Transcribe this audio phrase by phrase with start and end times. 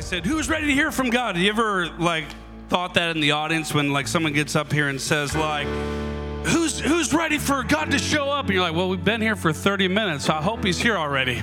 [0.00, 2.24] I said, "Who's ready to hear from God?" Have you ever like
[2.70, 5.66] thought that in the audience when like someone gets up here and says like,
[6.46, 9.36] "Who's who's ready for God to show up?" And you're like, "Well, we've been here
[9.36, 10.24] for 30 minutes.
[10.24, 11.42] So I hope He's here already."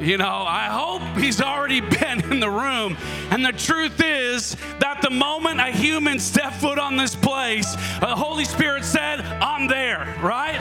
[0.00, 2.96] You know, I hope he's already been in the room.
[3.30, 8.16] And the truth is that the moment a human stepped foot on this place, the
[8.16, 10.58] Holy Spirit said, I'm there, right?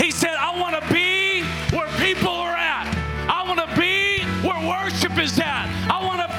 [0.00, 1.42] He said, I want to be
[1.76, 2.88] where people are at.
[3.28, 5.68] I want to be where worship is at.
[5.90, 6.31] I want to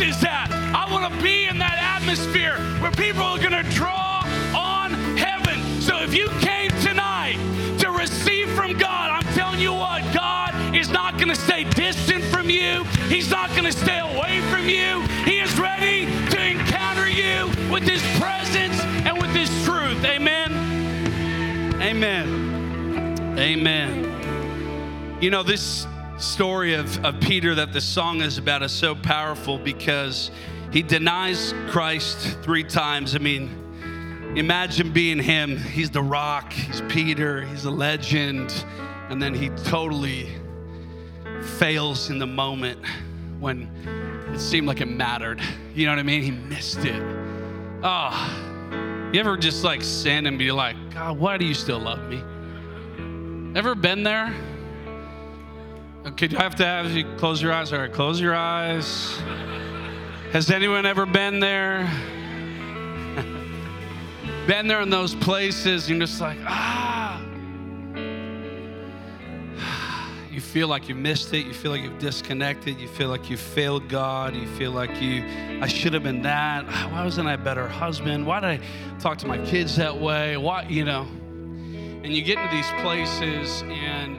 [0.00, 0.48] is that?
[0.50, 4.22] I want to be in that atmosphere where people are going to draw
[4.54, 5.80] on heaven.
[5.80, 7.38] So if you came tonight
[7.78, 12.24] to receive from God, I'm telling you what, God is not going to stay distant
[12.24, 12.84] from you.
[13.08, 15.00] He's not going to stay away from you.
[15.24, 20.04] He is ready to encounter you with His presence and with His truth.
[20.04, 20.52] Amen.
[21.80, 23.38] Amen.
[23.38, 25.18] Amen.
[25.20, 25.86] You know, this
[26.24, 30.30] story of, of Peter that the song is about is so powerful because
[30.72, 33.14] he denies Christ three times.
[33.14, 33.50] I mean,
[34.34, 35.58] imagine being him.
[35.58, 38.64] He's the rock, he's Peter, he's a legend,
[39.10, 40.28] and then he totally
[41.58, 42.80] fails in the moment
[43.38, 43.68] when
[44.32, 45.42] it seemed like it mattered.
[45.74, 46.22] You know what I mean?
[46.22, 47.02] He missed it.
[47.82, 52.02] Oh, you ever just like sin and be like, God, why do you still love
[52.08, 52.22] me?
[53.54, 54.34] Ever been there?
[56.12, 57.72] Could you have to have you close your eyes?
[57.72, 59.16] All right, close your eyes.
[60.32, 61.90] Has anyone ever been there?
[64.46, 67.22] been there in those places, you're just like, ah.
[70.30, 71.46] You feel like you missed it.
[71.46, 72.78] You feel like you've disconnected.
[72.78, 74.36] You feel like you failed God.
[74.36, 75.24] You feel like you,
[75.62, 76.66] I should have been that.
[76.92, 78.26] Why wasn't I a better husband?
[78.26, 78.60] Why did I
[78.98, 80.36] talk to my kids that way?
[80.36, 81.06] Why, you know?
[82.02, 84.18] And you get into these places and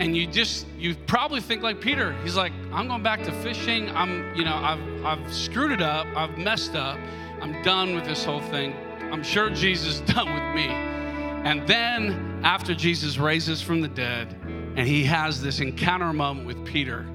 [0.00, 2.12] and you just you probably think like Peter.
[2.22, 3.90] He's like, I'm going back to fishing.
[3.90, 6.06] I'm, you know, I've I've screwed it up.
[6.16, 6.98] I've messed up.
[7.40, 8.74] I'm done with this whole thing.
[9.12, 10.68] I'm sure Jesus is done with me.
[10.68, 14.34] And then after Jesus raises from the dead,
[14.76, 17.06] and he has this encounter moment with Peter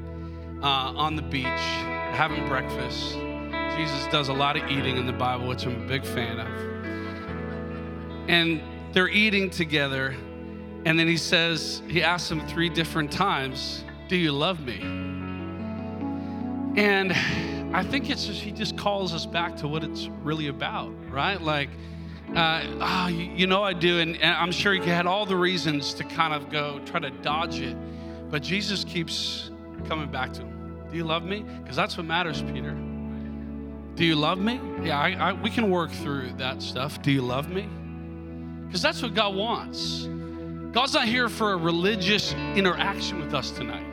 [0.61, 3.15] uh, on the beach, having breakfast.
[3.75, 6.47] Jesus does a lot of eating in the Bible, which I'm a big fan of.
[8.29, 8.61] And
[8.93, 10.15] they're eating together,
[10.85, 14.79] and then he says, he asks him three different times, Do you love me?
[16.77, 17.11] And
[17.75, 21.41] I think it's just, he just calls us back to what it's really about, right?
[21.41, 21.69] Like,
[22.35, 23.99] uh, oh, you, know I do.
[23.99, 27.09] And, and, I'm sure he had all the reasons to kind of go try to
[27.09, 27.75] dodge it.
[28.29, 29.51] But Jesus keeps
[29.87, 30.87] coming back to him.
[30.91, 31.43] Do you love me?
[31.61, 32.71] Because that's what matters, Peter.
[33.95, 34.59] Do you love me?
[34.83, 37.01] Yeah, I, I, we can work through that stuff.
[37.01, 37.67] Do you love me?
[38.67, 40.07] Because that's what God wants.
[40.71, 43.85] God's not here for a religious interaction with us tonight.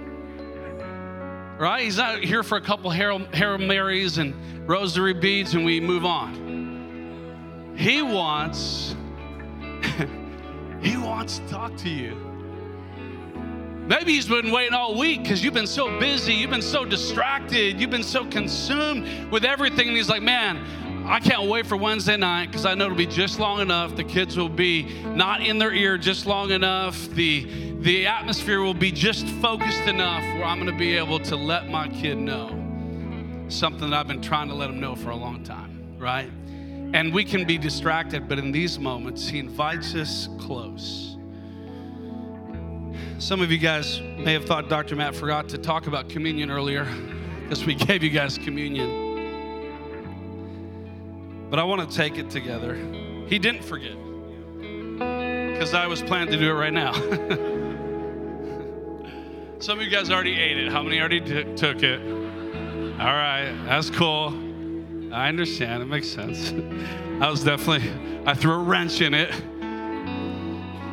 [1.58, 1.84] Right?
[1.84, 4.34] He's not here for a couple Hail, Marys and
[4.68, 7.74] rosary beads and we move on.
[7.76, 8.94] He wants
[10.82, 12.14] He wants to talk to you.
[13.88, 17.80] Maybe he's been waiting all week because you've been so busy, you've been so distracted,
[17.80, 19.88] you've been so consumed with everything.
[19.88, 20.58] And he's like, man,
[21.08, 23.94] I can't wait for Wednesday night because I know it'll be just long enough.
[23.94, 27.08] The kids will be not in their ear just long enough.
[27.10, 31.36] The the atmosphere will be just focused enough where I'm going to be able to
[31.36, 32.48] let my kid know
[33.48, 36.28] something that I've been trying to let him know for a long time, right?
[36.92, 41.16] And we can be distracted, but in these moments, he invites us close.
[43.18, 44.96] Some of you guys may have thought Dr.
[44.96, 46.84] Matt forgot to talk about communion earlier
[47.42, 49.05] because we gave you guys communion.
[51.50, 52.74] But I want to take it together.
[53.28, 53.96] He didn't forget
[55.52, 56.92] because I was planning to do it right now.
[59.58, 60.70] Some of you guys already ate it.
[60.70, 62.00] How many already t- took it?
[62.00, 64.34] All right, that's cool.
[65.12, 65.82] I understand.
[65.82, 66.52] It makes sense.
[67.20, 67.90] I was definitely
[68.26, 69.30] I threw a wrench in it.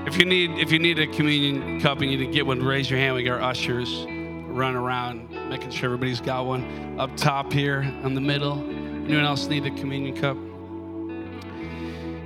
[0.07, 2.63] If you need if you need a communion cup and you need to get one,
[2.63, 3.15] raise your hand.
[3.15, 8.21] We got ushers running around making sure everybody's got one up top here in the
[8.21, 8.63] middle.
[9.03, 10.37] Anyone else need the communion cup?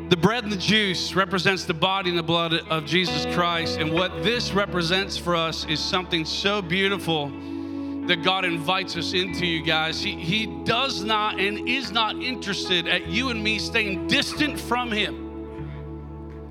[0.10, 3.80] The bread and the juice represents the body and the blood of Jesus Christ.
[3.80, 7.30] And what this represents for us is something so beautiful
[8.08, 10.02] that God invites us into, you guys.
[10.02, 14.92] He, he does not and is not interested at you and me staying distant from
[14.92, 15.27] Him.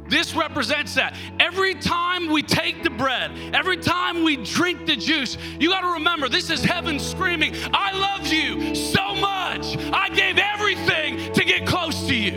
[0.08, 1.17] This represents that.
[1.41, 5.93] Every time we take the bread, every time we drink the juice, you got to
[5.94, 9.76] remember this is heaven screaming, I love you so much.
[9.93, 12.32] I gave everything to get close to you.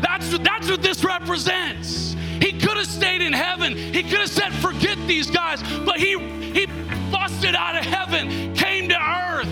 [0.00, 2.14] That's, that's what this represents.
[2.40, 3.76] He could have stayed in heaven.
[3.76, 6.18] He could have said, forget these guys, but he,
[6.52, 6.66] he
[7.10, 9.48] busted out of heaven, came to earth,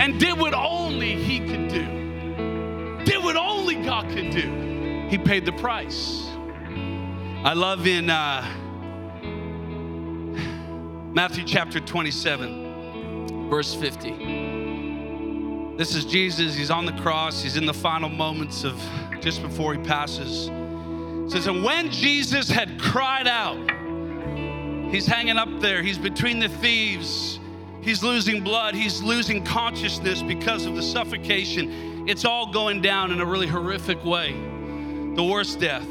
[0.00, 3.04] and did what only he could do.
[3.04, 5.06] Did what only God could do.
[5.08, 6.27] He paid the price.
[7.44, 8.42] I love in uh,
[11.14, 15.76] Matthew chapter 27, verse 50.
[15.76, 16.56] This is Jesus.
[16.56, 17.40] He's on the cross.
[17.40, 18.82] He's in the final moments of
[19.20, 20.48] just before he passes.
[20.48, 23.70] It says, And when Jesus had cried out,
[24.90, 27.38] he's hanging up there, he's between the thieves,
[27.82, 32.08] he's losing blood, he's losing consciousness because of the suffocation.
[32.08, 34.32] It's all going down in a really horrific way,
[35.14, 35.86] the worst death.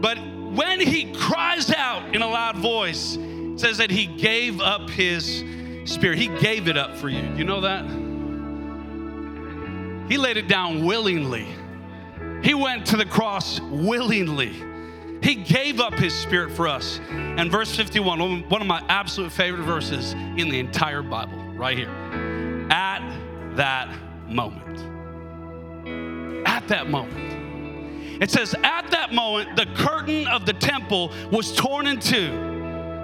[0.00, 3.18] But when he cries out in a loud voice,
[3.56, 5.42] says that he gave up his
[5.84, 6.18] spirit.
[6.18, 7.22] He gave it up for you.
[7.34, 7.84] You know that?
[10.10, 11.46] He laid it down willingly.
[12.42, 14.54] He went to the cross willingly.
[15.22, 17.00] He gave up his spirit for us.
[17.10, 21.90] And verse 51, one of my absolute favorite verses in the entire Bible, right here.
[22.70, 23.00] At
[23.56, 23.88] that
[24.28, 24.78] moment.
[26.46, 27.35] At that moment.
[28.20, 32.30] It says, At that moment, the curtain of the temple was torn in two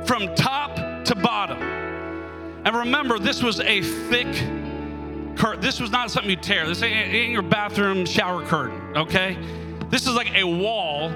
[0.06, 1.60] from top to bottom.
[2.64, 4.32] And remember, this was a thick
[5.36, 5.60] curtain.
[5.60, 6.66] This was not something you tear.
[6.66, 9.36] This ain't your bathroom shower curtain, okay?
[9.90, 11.10] This is like a wall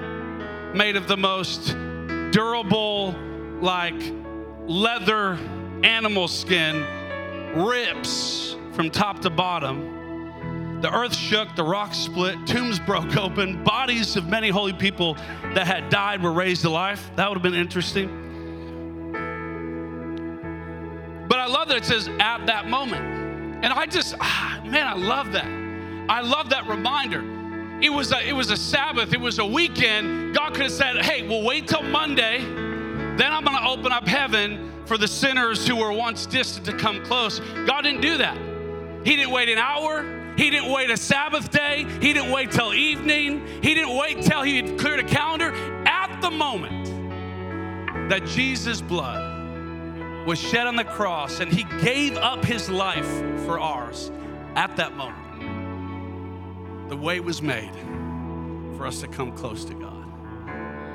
[0.74, 1.76] made of the most
[2.32, 3.14] durable,
[3.60, 3.94] like
[4.66, 5.38] leather
[5.84, 6.84] animal skin,
[7.54, 9.95] rips from top to bottom
[10.80, 15.14] the earth shook, the rocks split, tombs broke open, bodies of many holy people
[15.54, 17.10] that had died were raised to life.
[17.16, 18.24] That would have been interesting.
[21.28, 23.64] But I love that it says at that moment.
[23.64, 25.46] And I just, ah, man, I love that.
[26.08, 27.24] I love that reminder.
[27.80, 30.34] It was a, it was a Sabbath, it was a weekend.
[30.34, 34.72] God could have said, hey, we'll wait till Monday, then I'm gonna open up heaven
[34.86, 37.40] for the sinners who were once distant to come close.
[37.66, 38.36] God didn't do that.
[39.04, 40.04] He didn't wait an hour,
[40.36, 41.86] he didn't wait a Sabbath day.
[42.00, 43.46] He didn't wait till evening.
[43.62, 45.52] He didn't wait till he had cleared a calendar.
[45.86, 46.86] At the moment
[48.10, 53.08] that Jesus' blood was shed on the cross and he gave up his life
[53.44, 54.10] for ours,
[54.54, 55.22] at that moment,
[56.88, 57.74] the way was made
[58.76, 60.04] for us to come close to God.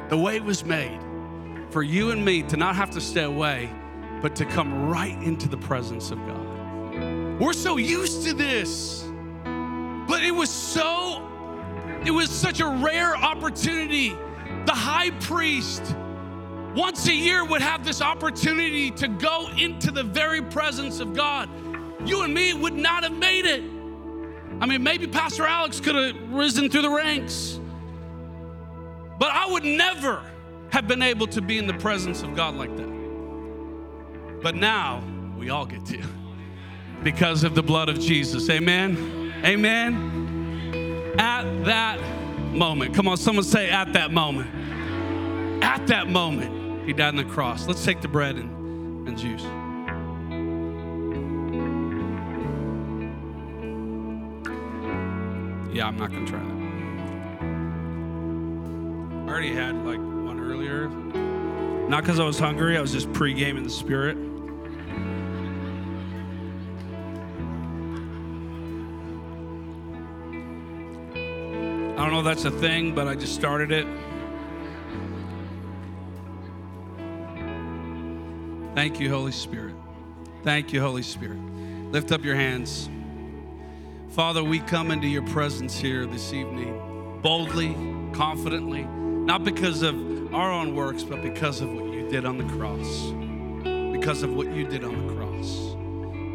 [0.09, 0.99] The way was made
[1.69, 3.69] for you and me to not have to stay away,
[4.21, 7.39] but to come right into the presence of God.
[7.39, 9.00] We're so used to this.
[10.11, 11.25] But it was so,
[12.05, 14.09] it was such a rare opportunity.
[14.65, 15.95] The high priest,
[16.75, 21.49] once a year, would have this opportunity to go into the very presence of God.
[22.05, 23.63] You and me would not have made it.
[24.59, 27.57] I mean, maybe Pastor Alex could have risen through the ranks,
[29.17, 30.25] but I would never
[30.73, 34.41] have been able to be in the presence of God like that.
[34.43, 35.01] But now
[35.37, 36.03] we all get to
[37.01, 38.49] because of the blood of Jesus.
[38.49, 39.20] Amen.
[39.43, 41.13] Amen.
[41.17, 41.99] At that
[42.51, 42.93] moment.
[42.93, 44.49] Come on, someone say, at that moment.
[45.63, 47.67] At that moment, he died on the cross.
[47.67, 49.43] Let's take the bread and, and juice.
[55.73, 56.51] Yeah, I'm not going to try that.
[59.27, 60.89] I already had like one earlier.
[61.87, 64.17] Not because I was hungry, I was just pre gaming the spirit.
[72.21, 73.87] Know that's a thing, but I just started it.
[78.75, 79.75] Thank you, Holy Spirit.
[80.43, 81.39] Thank you, Holy Spirit.
[81.91, 82.89] Lift up your hands.
[84.09, 86.77] Father, we come into your presence here this evening
[87.21, 87.75] boldly,
[88.13, 92.43] confidently, not because of our own works, but because of what you did on the
[92.55, 93.11] cross.
[93.91, 95.75] Because of what you did on the cross.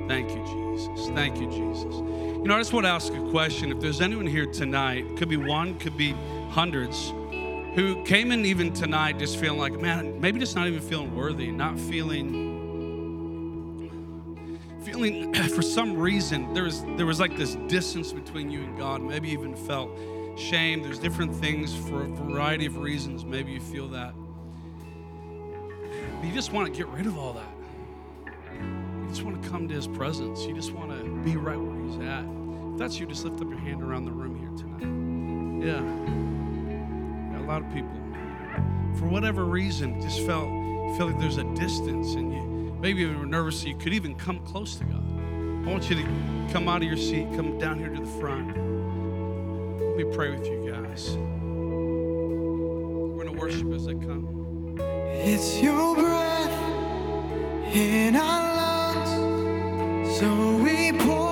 [0.08, 0.44] Thank you,
[0.76, 1.08] Jesus.
[1.08, 2.25] Thank you, Jesus.
[2.46, 3.72] You know, I just want to ask a question.
[3.72, 6.12] If there's anyone here tonight, could be one, could be
[6.50, 7.08] hundreds,
[7.74, 11.50] who came in even tonight just feeling like, man, maybe just not even feeling worthy,
[11.50, 12.30] not feeling,
[14.84, 19.02] feeling for some reason there was there was like this distance between you and God.
[19.02, 19.90] Maybe even felt
[20.38, 20.84] shame.
[20.84, 23.24] There's different things for a variety of reasons.
[23.24, 24.14] Maybe you feel that.
[26.20, 27.52] But you just want to get rid of all that.
[28.24, 30.46] You just want to come to his presence.
[30.46, 32.24] You just want to be right he's at.
[32.72, 35.66] If that's you, just lift up your hand around the room here tonight.
[35.66, 35.82] Yeah.
[37.32, 37.90] yeah a lot of people,
[38.98, 40.48] for whatever reason, just felt
[40.96, 44.14] feel like there's a distance and you maybe you were nervous so you could even
[44.14, 45.02] come close to God.
[45.66, 46.02] I want you to
[46.52, 48.48] come out of your seat, come down here to the front.
[48.48, 51.16] Let me pray with you guys.
[53.16, 54.76] We're going to worship as they come.
[54.78, 56.52] It's your breath
[57.74, 61.25] in our lungs, so we pour.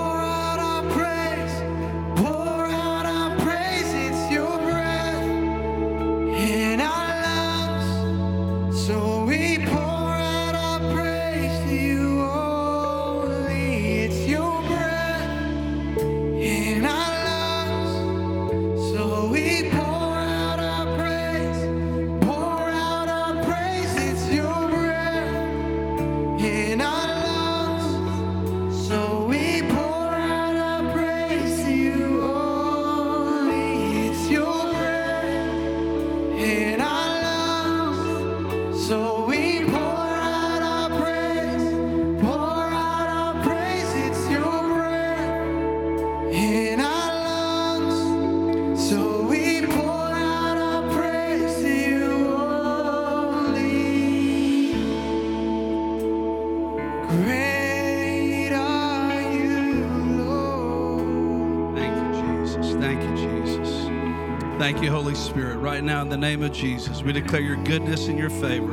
[65.85, 67.03] Now in the name of Jesus.
[67.03, 68.73] We declare your goodness and your favor.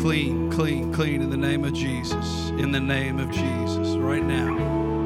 [0.00, 2.48] Clean, clean, clean in the name of Jesus.
[2.50, 3.96] In the name of Jesus.
[3.96, 4.54] Right now,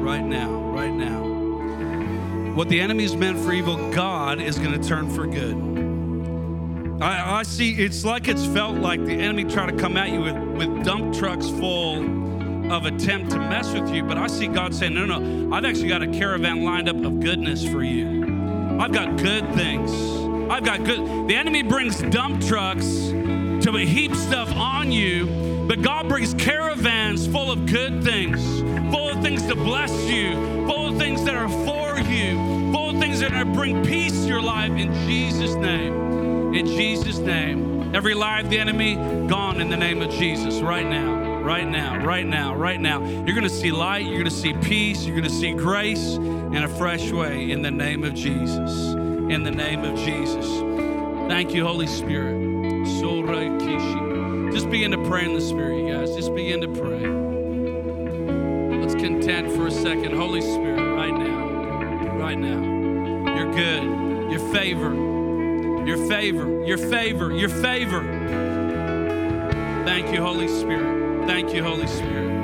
[0.01, 2.53] right now, right now.
[2.53, 7.01] What the enemy's meant for evil, God is going to turn for good.
[7.01, 10.21] I, I, see it's like it's felt like the enemy tried to come at you
[10.21, 14.73] with, with dump trucks full of attempt to mess with you, but I see God
[14.73, 18.22] saying, no, no, I've actually got a caravan lined up of goodness for you.
[18.79, 19.91] I've got good things.
[20.51, 21.27] I've got good.
[21.27, 27.51] The enemy brings dump trucks to heap stuff on you, but God brings caravans full
[27.51, 28.59] of good things,
[28.91, 30.33] full of things to bless you,
[30.67, 33.85] full of things that are for you, full of things that are going to bring
[33.85, 36.53] peace to your life in Jesus' name.
[36.53, 37.95] In Jesus' name.
[37.95, 38.95] Every lie of the enemy,
[39.27, 43.03] gone in the name of Jesus right now right now, right now, right now.
[43.05, 46.15] You're going to see light, you're going to see peace, you're going to see grace
[46.15, 48.95] in a fresh way in the name of Jesus
[49.29, 50.45] in the name of Jesus.
[51.27, 52.43] Thank you, Holy Spirit.
[54.53, 56.15] Just begin to pray in the Spirit, you guys.
[56.15, 57.07] Just begin to pray.
[58.79, 60.13] Let's contend for a second.
[60.13, 63.35] Holy Spirit, right now, right now.
[63.35, 64.31] You're good.
[64.31, 64.93] Your favor,
[65.85, 68.01] your favor, your favor, your favor.
[69.85, 71.02] Thank you, Holy Spirit.
[71.25, 72.43] Thank you, Holy Spirit.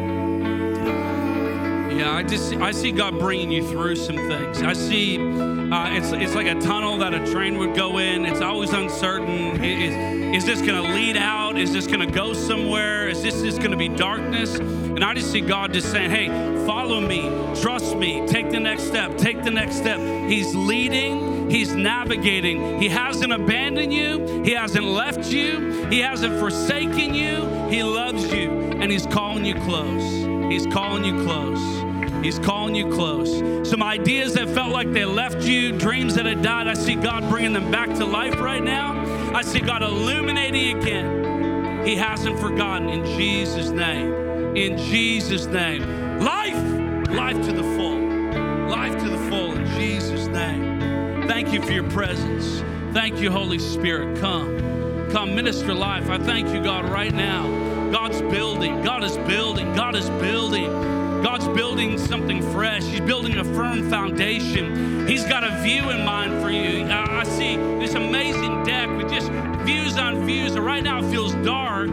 [2.00, 4.62] Yeah, I just I see God bringing you through some things.
[4.62, 8.26] I see uh, it's it's like a tunnel that a train would go in.
[8.26, 9.62] It's always uncertain.
[9.62, 11.58] Is, is this going to lead out?
[11.58, 13.10] Is this going to go somewhere?
[13.10, 14.56] Is this just going to be darkness?
[14.60, 16.28] And I just see God just saying, "Hey,
[16.66, 17.24] follow me,
[17.62, 21.29] trust me, take the next step, take the next step." He's leading.
[21.50, 22.80] He's navigating.
[22.80, 24.44] He hasn't abandoned you.
[24.44, 25.86] He hasn't left you.
[25.90, 27.68] He hasn't forsaken you.
[27.70, 30.52] He loves you, and He's calling you close.
[30.52, 32.24] He's calling you close.
[32.24, 33.70] He's calling you close.
[33.70, 37.28] Some ideas that felt like they left you, dreams that had died, I see God
[37.30, 39.34] bringing them back to life right now.
[39.34, 41.86] I see God illuminating again.
[41.86, 44.56] He hasn't forgotten in Jesus' name.
[44.56, 45.82] In Jesus' name.
[46.20, 47.89] Life, life to the full.
[51.42, 52.60] Thank you for your presence.
[52.94, 54.20] Thank you, Holy Spirit.
[54.20, 55.10] Come.
[55.10, 56.10] Come minister life.
[56.10, 57.48] I thank you, God, right now.
[57.92, 58.82] God's building.
[58.82, 59.74] God is building.
[59.74, 60.70] God is building.
[61.24, 62.84] God's building something fresh.
[62.84, 65.08] He's building a firm foundation.
[65.08, 66.84] He's got a view in mind for you.
[66.84, 69.32] Uh, I see this amazing deck with just
[69.64, 70.56] views on views.
[70.56, 71.90] And right now it feels dark,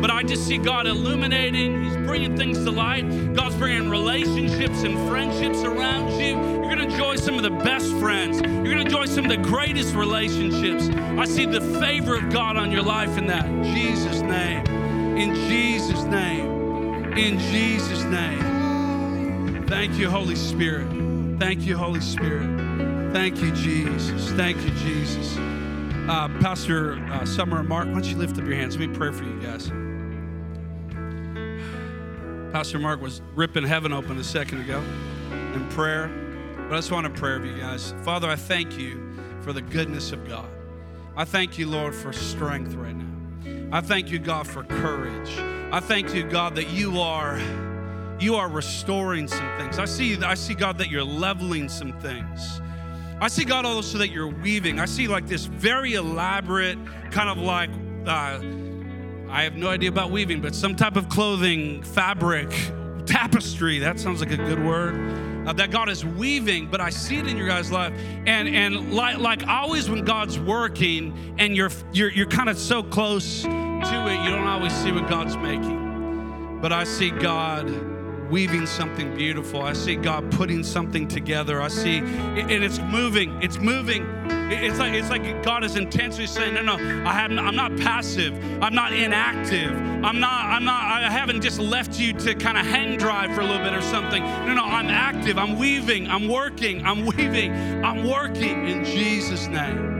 [0.00, 1.84] but I just see God illuminating.
[1.84, 3.02] He's bringing things to light.
[3.34, 6.36] God's bringing relationships and friendships around you.
[6.36, 8.40] You're going to enjoy some of the best friends.
[8.40, 10.88] You're going to enjoy some of the greatest relationships.
[11.18, 13.46] I see the favor of God on your life in that.
[13.46, 14.66] In Jesus' name.
[15.16, 17.12] In Jesus' name.
[17.14, 19.66] In Jesus' name.
[19.66, 20.86] Thank you, Holy Spirit.
[21.38, 23.12] Thank you, Holy Spirit.
[23.12, 24.30] Thank you, Jesus.
[24.32, 25.36] Thank you, Jesus.
[26.08, 28.78] Uh, Pastor uh, Summer and Mark, why don't you lift up your hands?
[28.78, 29.70] Let me pray for you guys.
[32.52, 34.82] Pastor Mark was ripping heaven open a second ago
[35.54, 36.08] in prayer.
[36.56, 37.94] But I just want to pray for you guys.
[38.02, 39.12] Father, I thank you
[39.42, 40.48] for the goodness of God.
[41.16, 43.76] I thank you, Lord, for strength right now.
[43.76, 45.38] I thank you, God, for courage.
[45.72, 47.38] I thank you, God, that you are
[48.20, 49.78] you are restoring some things.
[49.78, 52.60] I see, I see God that you're leveling some things.
[53.20, 54.80] I see God also that you're weaving.
[54.80, 56.78] I see like this very elaborate
[57.12, 57.70] kind of like
[58.06, 58.40] uh,
[59.30, 62.50] I have no idea about weaving, but some type of clothing, fabric,
[63.06, 63.78] tapestry.
[63.78, 65.46] That sounds like a good word.
[65.46, 67.92] Uh, that God is weaving, but I see it in your guys' life.
[68.26, 72.82] And and like like always when God's working and you're you're you're kind of so
[72.82, 76.58] close to it, you don't always see what God's making.
[76.60, 77.66] But I see God
[78.30, 79.62] weaving something beautiful.
[79.62, 81.60] I see God putting something together.
[81.60, 83.42] I see, and it's moving.
[83.42, 84.06] It's moving.
[84.50, 86.74] It's like it's like God is intentionally saying, "No, no,
[87.06, 87.38] I haven't.
[87.38, 88.34] I'm not passive.
[88.62, 89.72] I'm not inactive.
[90.04, 90.44] I'm not.
[90.46, 90.82] I'm not.
[90.84, 93.82] I haven't just left you to kind of hang dry for a little bit or
[93.82, 94.22] something.
[94.22, 95.38] No, no, I'm active.
[95.38, 96.08] I'm weaving.
[96.08, 96.84] I'm working.
[96.86, 97.52] I'm weaving.
[97.84, 99.97] I'm working in Jesus' name."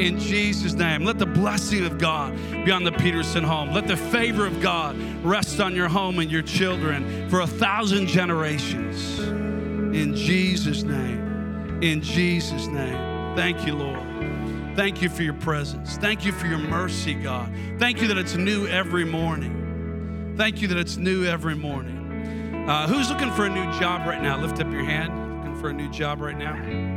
[0.00, 1.04] In Jesus' name.
[1.04, 3.72] Let the blessing of God be on the Peterson home.
[3.72, 8.06] Let the favor of God rest on your home and your children for a thousand
[8.06, 9.18] generations.
[9.18, 11.82] In Jesus' name.
[11.82, 13.36] In Jesus' name.
[13.36, 14.00] Thank you, Lord.
[14.76, 15.96] Thank you for your presence.
[15.98, 17.52] Thank you for your mercy, God.
[17.78, 20.34] Thank you that it's new every morning.
[20.36, 22.66] Thank you that it's new every morning.
[22.68, 24.40] Uh, who's looking for a new job right now?
[24.40, 25.38] Lift up your hand.
[25.38, 26.89] Looking for a new job right now?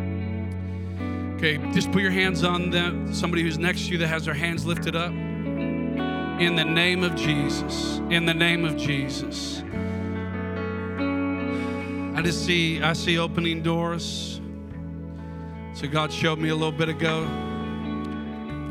[1.43, 4.33] Okay, just put your hands on them, somebody who's next to you that has their
[4.33, 5.11] hands lifted up.
[5.11, 7.97] In the name of Jesus.
[8.09, 9.61] In the name of Jesus.
[12.17, 14.39] I just see, I see opening doors.
[15.73, 17.27] So God showed me a little bit ago.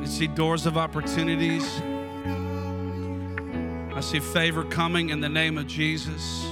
[0.00, 1.78] I see doors of opportunities.
[3.94, 6.42] I see favor coming in the name of Jesus.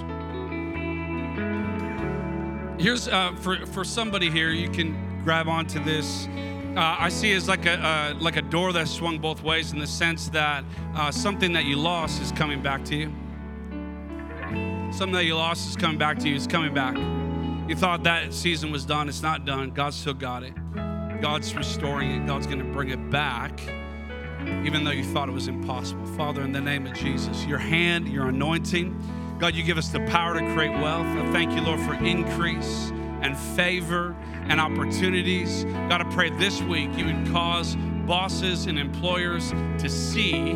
[2.79, 4.51] Here's uh, for for somebody here.
[4.51, 6.29] You can grab onto this.
[6.77, 9.73] Uh, I see it as like a uh, like a door that's swung both ways
[9.73, 13.13] in the sense that uh, something that you lost is coming back to you.
[14.93, 16.37] Something that you lost is coming back to you.
[16.37, 16.97] It's coming back.
[17.69, 19.09] You thought that season was done.
[19.09, 19.71] It's not done.
[19.71, 20.53] God still got it.
[21.21, 22.27] God's restoring it.
[22.27, 23.61] God's going to bring it back,
[24.65, 26.07] even though you thought it was impossible.
[26.17, 28.97] Father, in the name of Jesus, your hand, your anointing,
[29.39, 31.07] God, you give us the power to create wealth.
[31.07, 32.93] I thank you, Lord, for increase
[33.23, 34.17] and favor
[34.49, 35.65] and opportunities.
[35.89, 40.53] God, I pray this week you would cause bosses and employers to see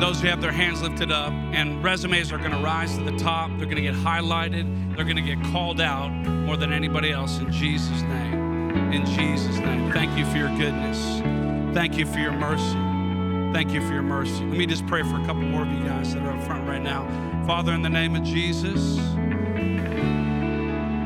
[0.00, 3.16] those who have their hands lifted up, and resumes are going to rise to the
[3.18, 3.50] top.
[3.50, 4.96] They're going to get highlighted.
[4.96, 8.92] They're going to get called out more than anybody else in Jesus' name.
[8.92, 9.92] In Jesus' name.
[9.92, 11.20] Thank you for your goodness.
[11.74, 12.78] Thank you for your mercy.
[13.52, 14.44] Thank you for your mercy.
[14.44, 16.66] Let me just pray for a couple more of you guys that are up front
[16.66, 17.06] right now.
[17.46, 18.98] Father, in the name of Jesus,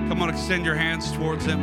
[0.09, 1.61] Come on, extend your hands towards Him.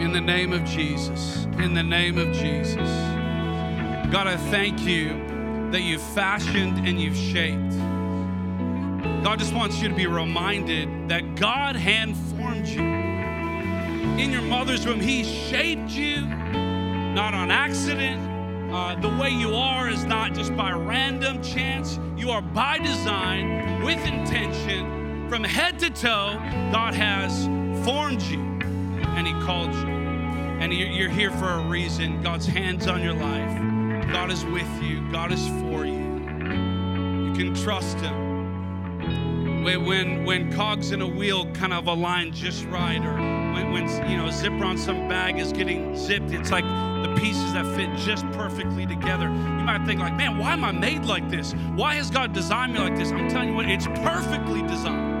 [0.00, 1.44] In the name of Jesus.
[1.58, 2.90] In the name of Jesus.
[4.12, 5.08] God, I thank you
[5.70, 7.78] that you've fashioned and you've shaped.
[9.24, 12.82] God just wants you to be reminded that God hand formed you.
[12.82, 18.20] In your mother's womb, He shaped you, not on accident.
[18.72, 21.98] Uh, the way you are is not just by random chance.
[22.16, 24.93] You are by design, with intention,
[25.28, 26.38] from head to toe,
[26.72, 27.46] God has
[27.84, 28.40] formed you
[29.16, 29.88] and He called you.
[30.60, 32.22] And you're here for a reason.
[32.22, 34.12] God's hands on your life.
[34.12, 35.10] God is with you.
[35.10, 35.92] God is for you.
[35.92, 39.62] You can trust Him.
[39.64, 44.10] When, when, when cogs in a wheel kind of align just right, or when, when
[44.10, 47.66] you know a zipper on some bag is getting zipped, it's like the pieces that
[47.74, 49.24] fit just perfectly together.
[49.24, 51.52] You might think like, man, why am I made like this?
[51.74, 53.10] Why has God designed me like this?
[53.10, 55.13] I'm telling you what, it's perfectly designed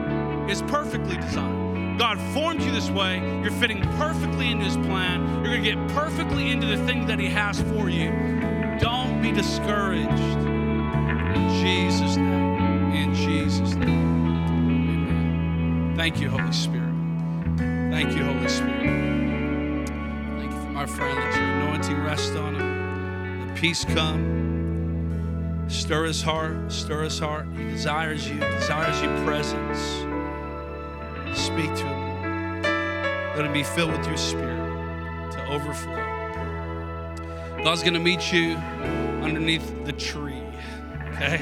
[0.48, 1.98] is perfectly designed.
[1.98, 3.18] God formed you this way.
[3.42, 5.22] You're fitting perfectly into His plan.
[5.44, 8.10] You're going to get perfectly into the thing that He has for you.
[8.80, 10.10] Don't be discouraged.
[10.10, 12.92] In Jesus' name.
[12.92, 14.26] In Jesus' name.
[14.26, 15.94] Amen.
[15.96, 16.94] Thank you, Holy Spirit.
[17.56, 19.88] Thank you, Holy Spirit.
[20.38, 21.16] Thank you for my friend.
[21.16, 23.46] Let your anointing rest on him.
[23.46, 25.64] Let peace come.
[25.68, 26.72] Stir his heart.
[26.72, 27.46] Stir his heart.
[27.56, 28.40] He desires you.
[28.40, 30.13] Desires your presence.
[31.54, 33.36] Speak to him, Lord.
[33.36, 35.94] Let him be filled with your spirit to overflow.
[37.62, 38.56] God's going to meet you
[39.22, 40.42] underneath the tree,
[41.12, 41.36] okay?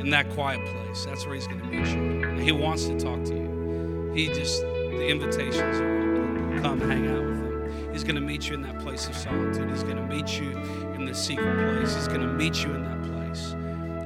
[0.00, 1.06] In that quiet place.
[1.06, 2.44] That's where he's going to meet you.
[2.44, 4.12] He wants to talk to you.
[4.14, 6.60] He just, the invitations are open.
[6.60, 7.90] Come hang out with him.
[7.90, 9.70] He's going to meet you in that place of solitude.
[9.70, 10.50] He's going to meet you
[10.94, 11.94] in the secret place.
[11.94, 13.56] He's going to meet you in that place.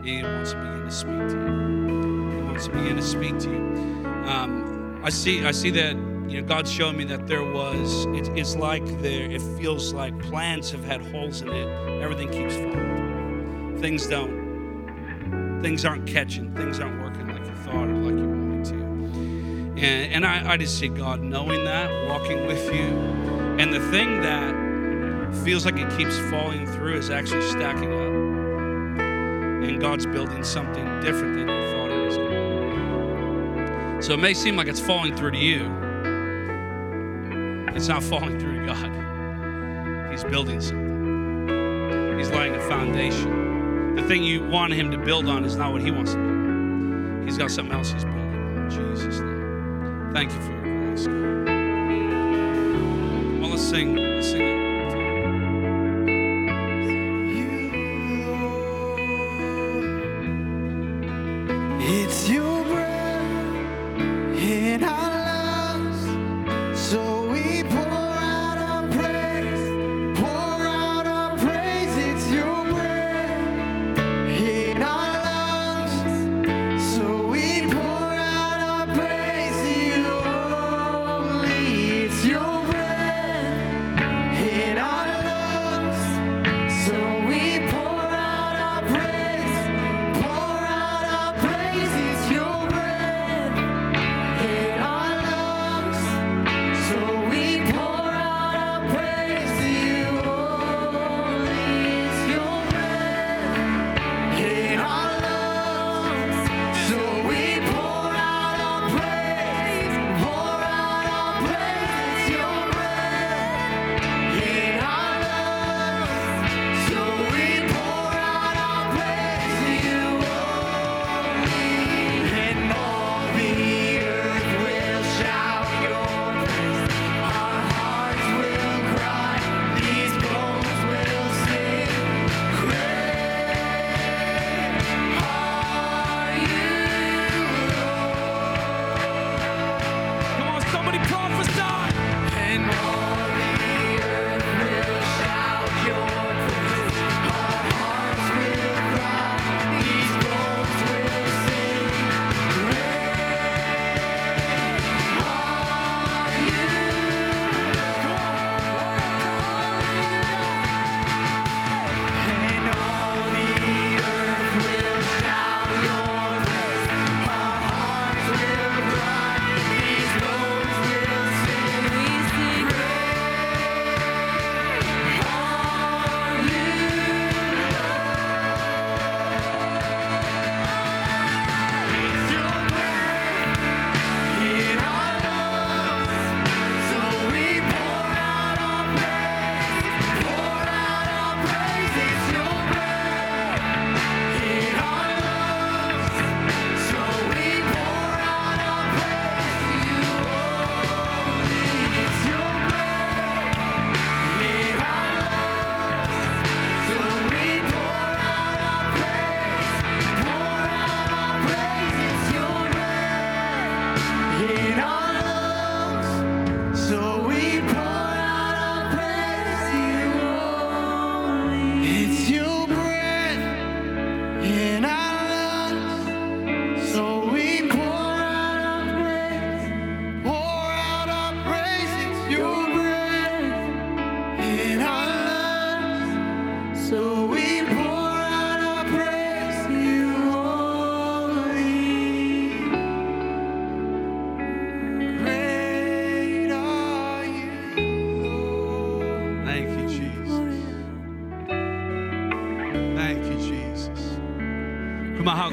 [0.04, 2.30] He wants to begin to speak to you.
[2.30, 4.08] He wants to begin to speak to you.
[4.28, 4.71] Um,
[5.04, 5.94] I see, I see that
[6.28, 8.06] you know God's showing me that there was.
[8.06, 9.30] It, it's like there.
[9.30, 12.02] It feels like plans have had holes in it.
[12.02, 13.78] Everything keeps falling.
[13.80, 14.42] Things don't
[15.62, 18.74] things aren't catching, things aren't working like you thought or like you wanted to.
[19.80, 22.82] And, and I, I just see God knowing that, walking with you.
[23.58, 28.12] And the thing that feels like it keeps falling through is actually stacking up.
[29.68, 31.81] And God's building something different than you thought
[34.02, 35.60] So it may seem like it's falling through to you.
[37.76, 40.10] It's not falling through to God.
[40.10, 42.18] He's building something.
[42.18, 43.94] He's laying a foundation.
[43.94, 47.24] The thing you want him to build on is not what he wants to build.
[47.24, 48.56] He's got something else he's building.
[48.56, 50.10] In Jesus' name.
[50.12, 51.06] Thank you for your grace.
[51.06, 51.46] God.
[53.40, 53.94] Well, let's sing.
[53.94, 54.61] Let's sing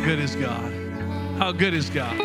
[0.09, 0.73] good is God?
[1.37, 2.19] How good is God?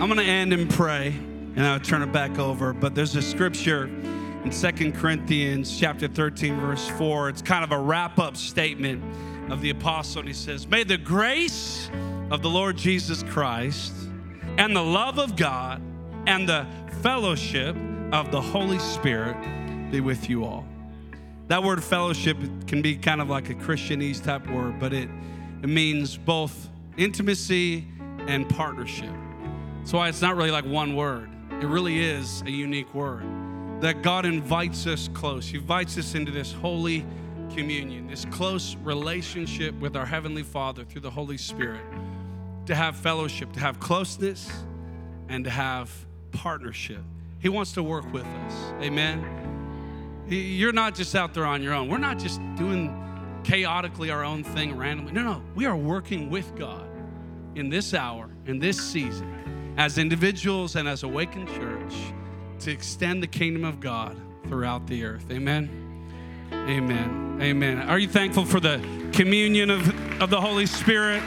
[0.00, 2.72] I'm going to end and pray, and I'll turn it back over.
[2.72, 7.28] But there's a scripture in Second Corinthians chapter 13, verse 4.
[7.28, 9.04] It's kind of a wrap-up statement
[9.52, 11.90] of the apostle, and he says, May the grace
[12.30, 13.92] of the Lord Jesus Christ
[14.56, 15.82] and the love of God
[16.26, 16.66] and the
[17.02, 17.76] fellowship
[18.10, 19.36] of the Holy Spirit
[19.90, 20.71] be with you all.
[21.52, 25.10] That word fellowship can be kind of like a Christianese type word, but it,
[25.62, 27.86] it means both intimacy
[28.26, 29.12] and partnership.
[29.80, 31.28] That's why it's not really like one word.
[31.60, 33.22] It really is a unique word.
[33.82, 35.46] That God invites us close.
[35.46, 37.04] He invites us into this holy
[37.54, 41.82] communion, this close relationship with our Heavenly Father through the Holy Spirit,
[42.64, 44.50] to have fellowship, to have closeness,
[45.28, 45.90] and to have
[46.30, 47.02] partnership.
[47.40, 48.72] He wants to work with us.
[48.80, 49.51] Amen.
[50.32, 51.88] You're not just out there on your own.
[51.88, 52.98] We're not just doing
[53.44, 55.12] chaotically our own thing randomly.
[55.12, 55.42] No, no.
[55.54, 56.88] We are working with God
[57.54, 61.94] in this hour, in this season, as individuals and as Awaken Church
[62.60, 64.16] to extend the kingdom of God
[64.46, 65.26] throughout the earth.
[65.30, 65.68] Amen.
[66.52, 67.38] Amen.
[67.40, 67.78] Amen.
[67.80, 68.78] Are you thankful for the
[69.12, 71.22] communion of, of the Holy Spirit,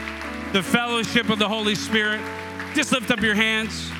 [0.54, 2.22] the fellowship of the Holy Spirit?
[2.74, 3.92] Just lift up your hands.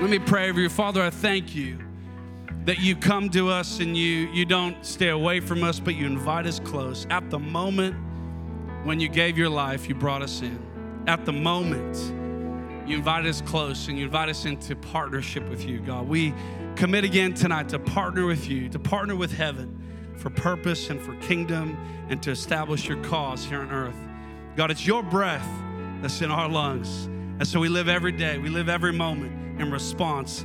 [0.00, 0.68] Let me pray over you.
[0.68, 1.83] Father, I thank you
[2.64, 6.06] that you come to us and you, you don't stay away from us, but you
[6.06, 7.06] invite us close.
[7.10, 7.94] At the moment
[8.84, 10.58] when you gave your life, you brought us in.
[11.06, 11.96] At the moment,
[12.88, 16.08] you invite us close and you invite us into partnership with you, God.
[16.08, 16.34] We
[16.76, 19.80] commit again tonight to partner with you, to partner with heaven
[20.16, 21.76] for purpose and for kingdom
[22.08, 23.96] and to establish your cause here on earth.
[24.56, 25.48] God, it's your breath
[26.00, 27.06] that's in our lungs.
[27.38, 30.44] And so we live every day, we live every moment in response